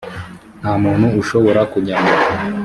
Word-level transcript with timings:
nta 0.61 0.73
muntu 0.83 1.07
ushobora 1.21 1.61
kunyagwa 1.71 2.17